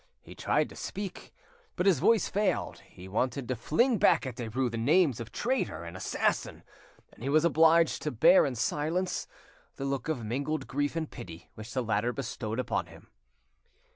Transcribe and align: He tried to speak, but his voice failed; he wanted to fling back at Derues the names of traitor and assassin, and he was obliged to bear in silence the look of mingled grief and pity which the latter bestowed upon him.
He 0.19 0.33
tried 0.33 0.67
to 0.69 0.75
speak, 0.75 1.31
but 1.75 1.85
his 1.85 1.99
voice 1.99 2.27
failed; 2.27 2.79
he 2.87 3.07
wanted 3.07 3.47
to 3.47 3.55
fling 3.55 3.99
back 3.99 4.25
at 4.25 4.37
Derues 4.37 4.71
the 4.71 4.77
names 4.79 5.19
of 5.19 5.31
traitor 5.31 5.83
and 5.83 5.95
assassin, 5.95 6.63
and 7.13 7.21
he 7.21 7.29
was 7.29 7.45
obliged 7.45 8.01
to 8.01 8.09
bear 8.11 8.43
in 8.47 8.55
silence 8.55 9.27
the 9.75 9.85
look 9.85 10.07
of 10.09 10.25
mingled 10.25 10.65
grief 10.65 10.95
and 10.95 11.11
pity 11.11 11.51
which 11.53 11.71
the 11.75 11.83
latter 11.83 12.11
bestowed 12.11 12.57
upon 12.57 12.87
him. 12.87 13.09